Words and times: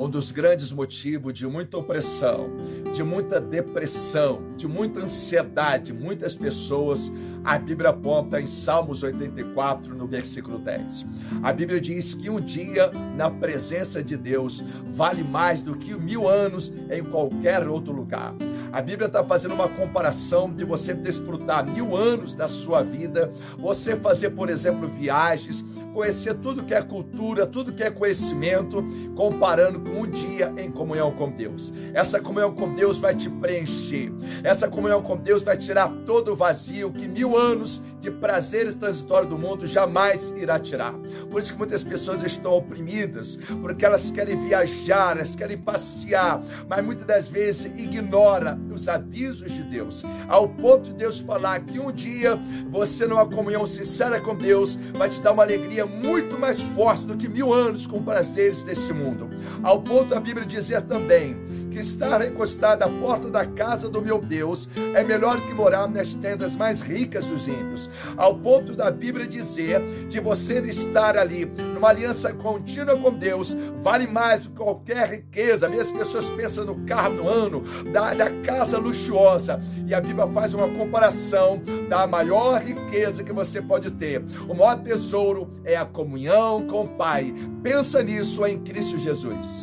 Um 0.00 0.08
dos 0.08 0.32
grandes 0.32 0.72
motivos 0.72 1.34
de 1.34 1.46
muita 1.46 1.76
opressão, 1.76 2.48
de 2.94 3.02
muita 3.02 3.38
depressão, 3.38 4.40
de 4.56 4.66
muita 4.66 5.00
ansiedade, 5.00 5.92
muitas 5.92 6.34
pessoas, 6.34 7.12
a 7.44 7.58
Bíblia 7.58 7.90
aponta 7.90 8.40
em 8.40 8.46
Salmos 8.46 9.02
84, 9.02 9.94
no 9.94 10.06
versículo 10.06 10.58
10. 10.58 11.04
A 11.42 11.52
Bíblia 11.52 11.78
diz 11.78 12.14
que 12.14 12.30
um 12.30 12.40
dia 12.40 12.90
na 13.14 13.28
presença 13.28 14.02
de 14.02 14.16
Deus 14.16 14.64
vale 14.86 15.22
mais 15.22 15.62
do 15.62 15.76
que 15.76 15.92
mil 15.92 16.26
anos 16.26 16.72
em 16.90 17.04
qualquer 17.04 17.68
outro 17.68 17.92
lugar. 17.92 18.34
A 18.72 18.80
Bíblia 18.80 19.06
está 19.06 19.22
fazendo 19.22 19.52
uma 19.52 19.68
comparação 19.68 20.50
de 20.50 20.64
você 20.64 20.94
desfrutar 20.94 21.68
mil 21.68 21.94
anos 21.94 22.34
da 22.34 22.48
sua 22.48 22.82
vida, 22.82 23.30
você 23.58 23.96
fazer, 23.96 24.30
por 24.30 24.48
exemplo, 24.48 24.88
viagens, 24.88 25.62
conhecer 25.92 26.34
tudo 26.34 26.62
que 26.64 26.74
é 26.74 26.82
cultura, 26.82 27.46
tudo 27.46 27.72
que 27.72 27.82
é 27.82 27.90
conhecimento, 27.90 28.84
comparando 29.14 29.80
com 29.80 30.02
um 30.02 30.06
dia 30.06 30.52
em 30.56 30.70
comunhão 30.70 31.10
com 31.12 31.30
Deus. 31.30 31.72
Essa 31.92 32.20
comunhão 32.20 32.52
com 32.52 32.72
Deus 32.74 32.98
vai 32.98 33.14
te 33.14 33.28
preencher. 33.28 34.12
Essa 34.42 34.68
comunhão 34.68 35.02
com 35.02 35.16
Deus 35.16 35.42
vai 35.42 35.56
tirar 35.56 35.88
todo 36.06 36.32
o 36.32 36.36
vazio 36.36 36.92
que 36.92 37.06
mil 37.06 37.36
anos 37.36 37.82
de 38.00 38.10
prazeres 38.10 38.74
transitórios 38.74 39.28
do 39.28 39.38
mundo 39.38 39.66
jamais 39.66 40.32
irá 40.36 40.58
tirar. 40.58 40.94
Por 41.30 41.40
isso 41.40 41.52
que 41.52 41.58
muitas 41.58 41.84
pessoas 41.84 42.22
estão 42.22 42.52
oprimidas, 42.52 43.38
porque 43.60 43.84
elas 43.84 44.10
querem 44.10 44.36
viajar, 44.46 45.16
elas 45.16 45.34
querem 45.34 45.58
passear, 45.58 46.42
mas 46.68 46.84
muitas 46.84 47.06
das 47.06 47.28
vezes 47.28 47.66
ignora 47.66 48.58
os 48.72 48.88
avisos 48.88 49.52
de 49.52 49.62
Deus, 49.62 50.02
ao 50.28 50.48
ponto 50.48 50.84
de 50.84 50.94
Deus 50.94 51.18
falar 51.18 51.60
que 51.60 51.78
um 51.78 51.92
dia 51.92 52.38
você 52.70 53.06
numa 53.06 53.26
comunhão 53.26 53.66
sincera 53.66 54.20
com 54.20 54.34
Deus 54.34 54.76
vai 54.94 55.08
te 55.08 55.20
dar 55.20 55.32
uma 55.32 55.42
alegria 55.42 55.84
muito 55.84 56.38
mais 56.38 56.60
forte 56.60 57.06
do 57.06 57.16
que 57.16 57.28
mil 57.28 57.52
anos 57.52 57.86
com 57.86 58.02
prazeres 58.02 58.62
desse 58.62 58.92
mundo. 58.92 59.28
Ao 59.62 59.80
ponto 59.82 60.10
da 60.10 60.20
Bíblia 60.20 60.46
dizer 60.46 60.82
também 60.82 61.36
que 61.70 61.78
estar 61.78 62.26
encostado 62.26 62.82
à 62.82 62.88
porta 62.88 63.30
da 63.30 63.46
casa 63.46 63.88
do 63.88 64.02
meu 64.02 64.20
Deus 64.20 64.68
é 64.94 65.02
melhor 65.04 65.40
que 65.40 65.54
morar 65.54 65.88
nas 65.88 66.14
tendas 66.14 66.56
mais 66.56 66.80
ricas 66.80 67.26
dos 67.26 67.46
ímpios. 67.46 67.90
Ao 68.16 68.34
ponto 68.34 68.74
da 68.74 68.90
Bíblia 68.90 69.26
dizer 69.26 69.80
de 70.08 70.20
você 70.20 70.60
estar 70.60 71.16
ali 71.16 71.46
numa 71.46 71.88
aliança 71.88 72.32
contínua 72.32 72.96
com 72.96 73.12
Deus, 73.12 73.56
vale 73.80 74.06
mais 74.06 74.42
do 74.42 74.50
que 74.50 74.56
qualquer 74.56 75.08
riqueza. 75.08 75.68
As 75.68 75.90
pessoas 75.90 76.28
pensam 76.30 76.64
no 76.64 76.84
carro 76.84 77.14
no 77.14 77.28
ano, 77.28 77.62
da, 77.92 78.12
da 78.14 78.30
casa 78.42 78.78
luxuosa. 78.78 79.60
E 79.86 79.94
a 79.94 80.00
Bíblia 80.00 80.26
faz 80.28 80.54
uma 80.54 80.68
comparação 80.68 81.62
da 81.88 82.06
maior 82.06 82.60
riqueza 82.60 83.22
que 83.22 83.32
você 83.32 83.62
pode 83.62 83.90
ter. 83.92 84.22
O 84.48 84.54
maior 84.54 84.76
tesouro 84.82 85.52
é 85.64 85.76
a 85.76 85.84
comunhão 85.84 86.66
com 86.66 86.84
o 86.84 86.88
Pai. 86.88 87.34
Pensa 87.62 88.02
nisso 88.02 88.44
em 88.44 88.58
Cristo 88.60 88.98
Jesus. 88.98 89.58